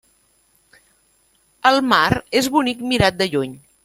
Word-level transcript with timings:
El 1.71 1.77
mar 1.91 2.01
és 2.41 2.49
bonic 2.57 2.81
mirat 2.93 3.21
de 3.21 3.29
lluny. 3.35 3.55